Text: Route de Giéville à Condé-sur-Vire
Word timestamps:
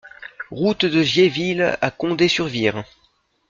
Route 0.49 0.85
de 0.87 1.03
Giéville 1.03 1.77
à 1.79 1.91
Condé-sur-Vire 1.91 2.83